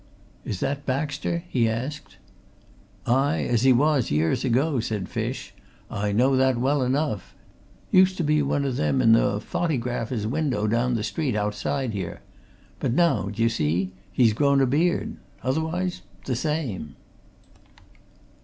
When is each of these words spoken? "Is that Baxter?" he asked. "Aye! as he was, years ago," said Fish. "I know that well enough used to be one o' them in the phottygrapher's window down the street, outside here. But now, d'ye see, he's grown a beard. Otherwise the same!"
"Is 0.43 0.61
that 0.61 0.87
Baxter?" 0.87 1.43
he 1.47 1.69
asked. 1.69 2.17
"Aye! 3.05 3.43
as 3.47 3.61
he 3.61 3.71
was, 3.71 4.09
years 4.09 4.43
ago," 4.43 4.79
said 4.79 5.07
Fish. 5.07 5.53
"I 5.91 6.11
know 6.11 6.35
that 6.37 6.57
well 6.59 6.81
enough 6.81 7.35
used 7.91 8.17
to 8.17 8.23
be 8.23 8.41
one 8.41 8.65
o' 8.65 8.71
them 8.71 8.99
in 8.99 9.11
the 9.11 9.39
phottygrapher's 9.39 10.25
window 10.25 10.65
down 10.65 10.95
the 10.95 11.03
street, 11.03 11.35
outside 11.35 11.93
here. 11.93 12.21
But 12.79 12.93
now, 12.93 13.29
d'ye 13.29 13.47
see, 13.47 13.93
he's 14.11 14.33
grown 14.33 14.59
a 14.59 14.65
beard. 14.65 15.17
Otherwise 15.43 16.01
the 16.25 16.35
same!" 16.35 16.95